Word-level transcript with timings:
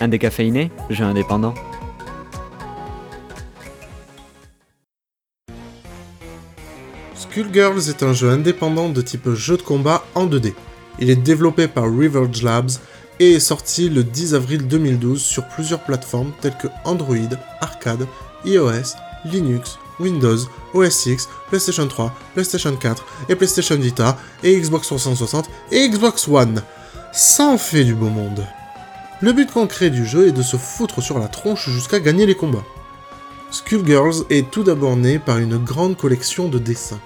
Un 0.00 0.08
décaféiné, 0.08 0.70
jeu 0.90 1.04
indépendant. 1.04 1.54
Skullgirls 7.14 7.88
est 7.88 8.02
un 8.02 8.12
jeu 8.12 8.30
indépendant 8.30 8.88
de 8.88 9.00
type 9.00 9.32
jeu 9.32 9.56
de 9.56 9.62
combat 9.62 10.04
en 10.14 10.26
2D. 10.26 10.54
Il 10.98 11.10
est 11.10 11.16
développé 11.16 11.66
par 11.68 11.84
Riverge 11.84 12.42
Labs 12.42 12.70
et 13.20 13.32
est 13.34 13.40
sorti 13.40 13.88
le 13.88 14.04
10 14.04 14.34
avril 14.34 14.66
2012 14.66 15.22
sur 15.22 15.46
plusieurs 15.48 15.80
plateformes 15.80 16.32
telles 16.40 16.56
que 16.56 16.68
Android, 16.84 17.16
Arcade, 17.60 18.06
iOS, 18.44 18.96
Linux, 19.24 19.78
Windows, 19.98 20.38
OS 20.74 21.06
X, 21.06 21.28
PlayStation 21.48 21.86
3, 21.86 22.14
PlayStation 22.34 22.76
4 22.76 23.06
et 23.28 23.34
PlayStation 23.34 23.76
Vita 23.76 24.18
et 24.42 24.58
Xbox 24.58 24.86
360 24.88 25.48
et 25.72 25.88
Xbox 25.88 26.28
One. 26.28 26.62
Ça 27.12 27.46
en 27.46 27.58
fait 27.58 27.84
du 27.84 27.94
beau 27.94 28.10
monde. 28.10 28.46
Le 29.22 29.32
but 29.32 29.50
concret 29.50 29.88
du 29.88 30.04
jeu 30.04 30.28
est 30.28 30.32
de 30.32 30.42
se 30.42 30.58
foutre 30.58 31.02
sur 31.02 31.18
la 31.18 31.28
tronche 31.28 31.70
jusqu'à 31.70 32.00
gagner 32.00 32.26
les 32.26 32.34
combats. 32.34 32.64
Skullgirls 33.50 34.26
est 34.28 34.50
tout 34.50 34.62
d'abord 34.62 34.94
né 34.94 35.18
par 35.18 35.38
une 35.38 35.56
grande 35.56 35.96
collection 35.96 36.48
de 36.48 36.58
dessins. 36.58 37.00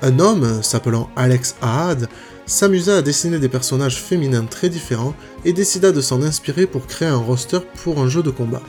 Un 0.00 0.20
homme, 0.20 0.62
s'appelant 0.62 1.10
Alex 1.16 1.56
Ahad, 1.60 2.08
s'amusa 2.46 2.96
à 2.96 3.02
dessiner 3.02 3.38
des 3.38 3.50
personnages 3.50 4.00
féminins 4.00 4.46
très 4.46 4.70
différents 4.70 5.14
et 5.44 5.52
décida 5.52 5.92
de 5.92 6.00
s'en 6.00 6.22
inspirer 6.22 6.66
pour 6.66 6.86
créer 6.86 7.08
un 7.08 7.18
roster 7.18 7.58
pour 7.84 8.00
un 8.00 8.08
jeu 8.08 8.22
de 8.22 8.30
combat. 8.30 8.62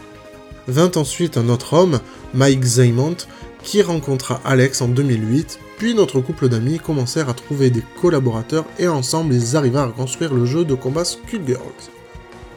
Vint 0.68 0.92
ensuite 0.96 1.38
un 1.38 1.48
autre 1.48 1.74
homme, 1.74 2.02
Mike 2.34 2.64
Zaymont, 2.64 3.16
qui 3.64 3.82
rencontra 3.82 4.42
Alex 4.44 4.82
en 4.82 4.90
2008, 4.90 5.60
puis 5.78 5.96
notre 5.96 6.20
couple 6.20 6.50
d'amis 6.50 6.80
commencèrent 6.80 7.30
à 7.30 7.34
trouver 7.34 7.70
des 7.70 7.84
collaborateurs 8.02 8.66
et 8.80 8.90
ensemble 8.90 9.34
ils 9.34 9.56
arrivèrent 9.56 9.84
à 9.84 9.92
construire 9.92 10.34
le 10.34 10.46
jeu 10.46 10.66
de 10.66 10.74
combat 10.74 11.06
Skullgirls. 11.06 12.01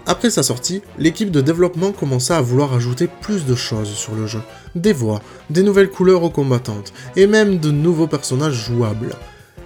Après 0.06 0.28
sa 0.28 0.42
sortie, 0.42 0.82
l'équipe 0.98 1.30
de 1.30 1.40
développement 1.40 1.92
commença 1.92 2.36
à 2.36 2.42
vouloir 2.42 2.74
ajouter 2.74 3.08
plus 3.22 3.46
de 3.46 3.54
choses 3.54 3.88
sur 3.88 4.14
le 4.14 4.26
jeu. 4.26 4.40
Des 4.74 4.92
voix, 4.92 5.22
des 5.48 5.62
nouvelles 5.62 5.88
couleurs 5.88 6.22
aux 6.22 6.30
combattantes, 6.30 6.92
et 7.16 7.26
même 7.26 7.58
de 7.58 7.70
nouveaux 7.70 8.06
personnages 8.06 8.66
jouables. 8.66 9.16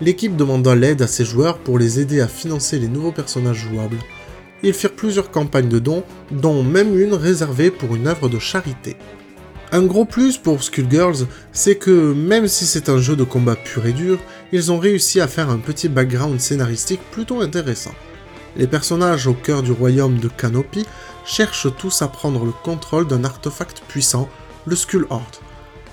L'équipe 0.01 0.37
demanda 0.37 0.77
l'aide 0.77 1.03
à 1.03 1.09
ses 1.09 1.25
joueurs 1.25 1.59
pour 1.59 1.77
les 1.77 1.99
aider 1.99 2.21
à 2.21 2.29
financer 2.29 2.79
les 2.79 2.87
nouveaux 2.87 3.11
personnages 3.11 3.67
jouables. 3.69 3.99
Ils 4.63 4.75
firent 4.75 4.95
plusieurs 4.95 5.33
campagnes 5.33 5.69
de 5.69 5.81
dons, 5.81 6.05
dont 6.31 6.63
même 6.63 6.97
une 6.99 7.15
réservée 7.15 7.73
pour 7.73 7.97
une 7.97 8.07
œuvre 8.07 8.29
de 8.29 8.39
charité. 8.39 8.97
Un 9.73 9.83
gros 9.83 10.05
plus 10.05 10.39
pour 10.39 10.63
Skullgirls, 10.63 11.27
c'est 11.53 11.77
que 11.77 12.13
même 12.13 12.47
si 12.47 12.65
c'est 12.65 12.89
un 12.89 12.99
jeu 12.99 13.17
de 13.17 13.25
combat 13.25 13.57
pur 13.57 13.87
et 13.87 13.93
dur, 13.93 14.19
ils 14.53 14.71
ont 14.71 14.79
réussi 14.79 15.21
à 15.21 15.27
faire 15.27 15.51
un 15.51 15.59
petit 15.59 15.89
background 15.89 16.41
scénaristique 16.41 17.01
plutôt 17.11 17.41
intéressant. 17.41 17.93
Les 18.57 18.67
personnages 18.67 19.27
au 19.27 19.35
cœur 19.35 19.63
du 19.63 19.73
royaume 19.73 20.19
de 20.19 20.29
Canopy 20.29 20.87
cherchent 21.25 21.75
tous 21.77 22.03
à 22.03 22.09
prendre 22.09 22.45
le 22.45 22.53
contrôle 22.53 23.07
d'un 23.07 23.25
artefact 23.25 23.83
puissant, 23.89 24.29
le 24.67 24.75
Skull 24.75 25.07
Horde. 25.11 25.23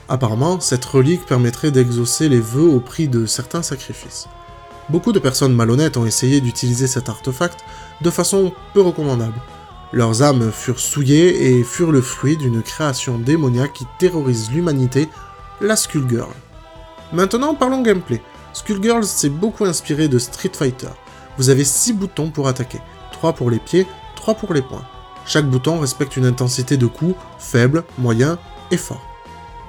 Apparemment, 0.08 0.60
cette 0.60 0.86
relique 0.86 1.26
permettrait 1.26 1.72
d'exaucer 1.72 2.30
les 2.30 2.40
vœux 2.40 2.70
au 2.70 2.80
prix 2.80 3.08
de 3.08 3.26
certains 3.26 3.64
sacrifices. 3.64 4.28
Beaucoup 4.90 5.12
de 5.12 5.20
personnes 5.20 5.56
malhonnêtes 5.56 5.98
ont 5.98 6.06
essayé 6.06 6.42
d'utiliser 6.42 6.88
cet 6.88 7.10
artefact 7.10 7.60
de 8.02 8.10
façon 8.12 8.54
peu 8.74 8.82
recommandable. 8.82 9.42
Leurs 9.92 10.22
âmes 10.22 10.52
furent 10.52 10.80
souillées 10.80 11.58
et 11.58 11.64
furent 11.64 11.92
le 11.92 12.02
fruit 12.02 12.38
d'une 12.38 12.62
création 12.62 13.18
démoniaque 13.18 13.74
qui 13.74 13.88
terrorise 13.98 14.52
l'humanité, 14.52 15.10
la 15.62 15.76
Skullgirl. 15.76 16.34
Maintenant 17.14 17.56
parlons 17.56 17.82
gameplay. 17.82 18.22
Skullgirls 18.54 19.06
s'est 19.06 19.30
beaucoup 19.30 19.66
inspiré 19.66 20.08
de 20.08 20.20
Street 20.20 20.52
Fighter. 20.54 20.90
Vous 21.38 21.50
avez 21.50 21.66
6 21.66 21.94
boutons 21.94 22.30
pour 22.32 22.48
attaquer, 22.48 22.80
3 23.12 23.34
pour 23.34 23.50
les 23.50 23.60
pieds, 23.60 23.88
3 24.16 24.36
pour 24.36 24.54
les 24.54 24.62
poings. 24.62 24.86
Chaque 25.26 25.50
bouton 25.50 25.80
respecte 25.80 26.18
une 26.18 26.26
intensité 26.26 26.78
de 26.78 26.86
coup 26.86 27.16
faible, 27.40 27.84
moyen 27.98 28.38
et 28.72 28.78
fort. 28.78 29.06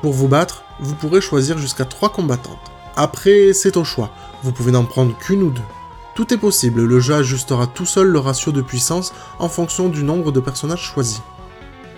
Pour 0.02 0.12
vous 0.12 0.28
battre, 0.28 0.64
vous 0.80 0.94
pourrez 0.94 1.20
choisir 1.20 1.58
jusqu'à 1.58 1.84
3 1.84 2.10
combattantes. 2.10 2.70
Après, 2.96 3.52
c'est 3.52 3.76
au 3.76 3.84
choix, 3.84 4.10
vous 4.42 4.52
pouvez 4.52 4.72
n'en 4.72 4.84
prendre 4.84 5.16
qu'une 5.18 5.42
ou 5.42 5.50
deux. 5.50 5.62
Tout 6.14 6.32
est 6.32 6.38
possible, 6.38 6.82
le 6.82 7.00
jeu 7.00 7.14
ajustera 7.14 7.66
tout 7.66 7.84
seul 7.84 8.06
le 8.06 8.18
ratio 8.18 8.52
de 8.52 8.62
puissance 8.62 9.12
en 9.38 9.48
fonction 9.48 9.88
du 9.88 10.02
nombre 10.02 10.32
de 10.32 10.40
personnages 10.40 10.82
choisis. 10.82 11.20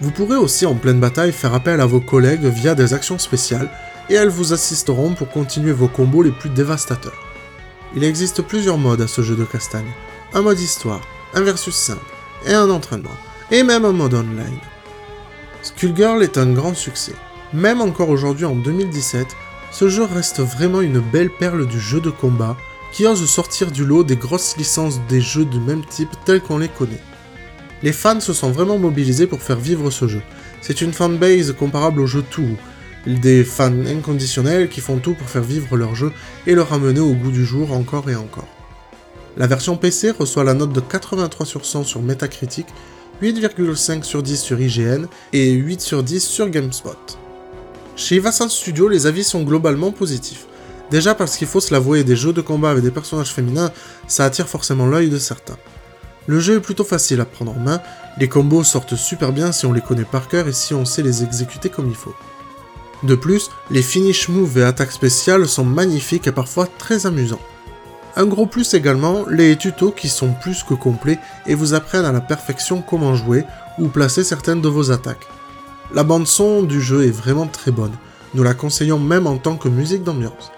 Vous 0.01 0.11
pourrez 0.11 0.37
aussi 0.37 0.67
en 0.67 0.75
pleine 0.75 1.01
bataille 1.01 1.33
faire 1.33 1.55
appel 1.55 1.81
à 1.81 1.87
vos 1.87 2.01
collègues 2.01 2.47
via 2.47 2.75
des 2.75 2.95
actions 2.95 3.19
spéciales, 3.19 3.71
et 4.11 4.15
elles 4.15 4.29
vous 4.29 4.53
assisteront 4.53 5.15
pour 5.15 5.29
continuer 5.29 5.73
vos 5.73 5.89
combos 5.89 6.23
les 6.23 6.31
plus 6.31 6.51
dévastateurs. 6.51 7.28
Il 7.97 8.05
existe 8.05 8.43
plusieurs 8.43 8.79
modes 8.79 9.01
à 9.01 9.09
ce 9.09 9.23
jeu 9.23 9.37
de 9.37 9.45
castagne. 9.45 9.91
Un 10.35 10.43
mode 10.43 10.61
histoire, 10.61 11.01
un 11.35 11.41
versus 11.41 11.75
simple, 11.75 12.05
et 12.47 12.53
un 12.53 12.71
entraînement, 12.71 13.17
et 13.51 13.63
même 13.63 13.85
un 13.85 13.93
mode 13.93 14.15
online. 14.15 14.61
Skullgirl 15.63 16.23
est 16.23 16.39
un 16.39 16.53
grand 16.53 16.75
succès. 16.75 17.15
Même 17.53 17.81
encore 17.81 18.11
aujourd'hui 18.11 18.45
en 18.45 18.55
2017, 18.55 19.27
ce 19.71 19.89
jeu 19.89 20.05
reste 20.05 20.41
vraiment 20.41 20.81
une 20.81 21.01
belle 21.01 21.31
perle 21.31 21.67
du 21.67 21.81
jeu 21.81 22.01
de 22.01 22.11
combat 22.11 22.57
qui 22.93 23.07
ose 23.07 23.29
sortir 23.29 23.71
du 23.71 23.85
lot 23.85 24.05
des 24.05 24.17
grosses 24.17 24.57
licences 24.57 25.01
des 25.09 25.21
jeux 25.21 25.45
du 25.45 25.61
même 25.61 25.85
type 25.85 26.11
tels 26.25 26.41
qu'on 26.41 26.59
les 26.59 26.69
connaît. 26.69 27.03
Les 27.83 27.93
fans 27.93 28.21
se 28.21 28.33
sont 28.33 28.51
vraiment 28.51 28.79
mobilisés 28.79 29.27
pour 29.27 29.43
faire 29.43 29.59
vivre 29.59 29.91
ce 29.91 30.09
jeu. 30.09 30.23
C'est 30.61 30.81
une 30.81 30.93
fanbase 30.93 31.53
comparable 31.53 32.01
au 32.01 32.07
jeu 32.07 32.23
Tour, 32.23 32.57
des 33.17 33.43
fans 33.43 33.87
inconditionnels 33.87 34.69
qui 34.69 34.81
font 34.81 34.99
tout 34.99 35.15
pour 35.15 35.29
faire 35.29 35.43
vivre 35.43 35.77
leur 35.77 35.95
jeu 35.95 36.13
et 36.47 36.55
le 36.55 36.63
ramener 36.63 37.01
au 37.01 37.15
goût 37.15 37.31
du 37.31 37.45
jour 37.45 37.73
encore 37.73 38.09
et 38.11 38.17
encore. 38.17 38.49
La 39.37 39.47
version 39.47 39.77
PC 39.77 40.11
reçoit 40.11 40.45
la 40.45 40.55
note 40.55 40.73
de 40.73 40.81
83 40.81 41.47
sur 41.47 41.65
100 41.65 41.85
sur 41.85 42.03
Metacritic, 42.03 42.67
8,5 43.23 44.03
sur 44.03 44.23
10 44.23 44.41
sur 44.41 44.61
IGN 44.61 45.07
et 45.33 45.53
8 45.53 45.81
sur 45.81 46.03
10 46.03 46.25
sur 46.25 46.49
GameSpot. 46.51 47.19
Chez 47.97 48.17
Ivasan 48.17 48.49
Studio, 48.49 48.89
les 48.89 49.07
avis 49.07 49.25
sont 49.25 49.43
globalement 49.43 49.91
positifs. 49.91 50.47
Déjà 50.91 51.15
parce 51.15 51.37
qu'il 51.37 51.49
faut 51.49 51.61
se 51.61 51.73
l'avouer, 51.73 52.05
des 52.05 52.17
jeux 52.17 52.33
de 52.33 52.41
combat 52.41 52.71
avec 52.71 52.83
des 52.83 52.91
personnages 52.91 53.33
féminins, 53.33 53.73
ça 54.07 54.25
attire 54.25 54.49
forcément 54.49 54.87
l'œil 54.87 55.11
de 55.11 55.19
certains. 55.19 55.59
Le 56.27 56.41
jeu 56.41 56.57
est 56.57 56.61
plutôt 56.61 56.85
facile 56.85 57.21
à 57.21 57.25
prendre 57.25 57.53
en 57.53 57.61
main, 57.61 57.81
les 58.19 58.29
combos 58.29 58.65
sortent 58.65 58.97
super 58.97 59.33
bien 59.33 59.53
si 59.53 59.67
on 59.67 59.73
les 59.73 59.81
connaît 59.81 60.05
par 60.05 60.29
cœur 60.29 60.47
et 60.47 60.53
si 60.53 60.75
on 60.75 60.85
sait 60.85 61.03
les 61.03 61.23
exécuter 61.23 61.69
comme 61.69 61.89
il 61.89 61.95
faut. 61.95 62.15
De 63.03 63.15
plus, 63.15 63.51
les 63.71 63.83
finish 63.83 64.29
moves 64.29 64.59
et 64.59 64.65
attaques 64.65 64.93
spéciales 64.93 65.47
sont 65.47 65.65
magnifiques 65.65 66.27
et 66.27 66.33
parfois 66.33 66.67
très 66.79 67.07
amusants. 67.07 67.41
Un 68.17 68.27
gros 68.27 68.47
plus 68.47 68.75
également, 68.75 69.25
les 69.31 69.57
tutos 69.57 69.93
qui 69.93 70.09
sont 70.09 70.33
plus 70.33 70.65
que 70.65 70.75
complets 70.75 71.21
et 71.47 71.55
vous 71.55 71.75
apprennent 71.75 72.05
à 72.05 72.13
la 72.13 72.21
perfection 72.21 72.83
comment 72.83 73.15
jouer 73.15 73.45
ou 73.79 73.87
placer 73.87 74.25
certaines 74.25 74.61
de 74.61 74.69
vos 74.69 74.91
attaques. 74.91 75.29
La 75.95 76.03
bande 76.03 76.27
son 76.27 76.65
du 76.65 76.81
jeu 76.81 77.07
est 77.07 77.13
vraiment 77.13 77.47
très 77.47 77.71
bonne, 77.71 77.97
nous 78.35 78.43
la 78.43 78.55
conseillons 78.55 78.99
même 78.99 79.29
en 79.29 79.37
tant 79.37 79.57
que 79.57 79.69
musique 79.69 80.03
d'ambiance. 80.03 80.51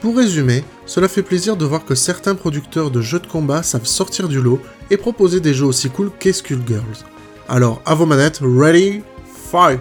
Pour 0.00 0.16
résumer, 0.16 0.64
cela 0.86 1.08
fait 1.08 1.22
plaisir 1.22 1.56
de 1.56 1.66
voir 1.66 1.84
que 1.84 1.94
certains 1.94 2.34
producteurs 2.34 2.90
de 2.90 3.02
jeux 3.02 3.20
de 3.20 3.26
combat 3.26 3.62
savent 3.62 3.86
sortir 3.86 4.28
du 4.28 4.40
lot 4.40 4.60
et 4.90 4.96
proposer 4.96 5.40
des 5.40 5.52
jeux 5.52 5.66
aussi 5.66 5.90
cool 5.90 6.10
qu'est 6.18 6.32
Skullgirls. 6.32 7.04
Alors 7.48 7.82
à 7.84 7.94
vos 7.94 8.06
manettes, 8.06 8.40
ready, 8.42 9.02
fight 9.50 9.80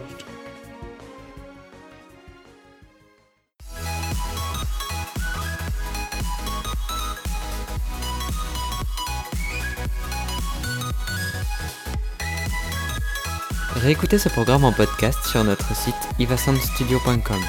Réécoutez 13.86 14.18
ce 14.18 14.30
programme 14.30 14.64
en 14.64 14.72
podcast 14.72 15.24
sur 15.28 15.44
notre 15.44 15.76
site 15.76 15.94
ivasoundstudio.com. 16.18 17.40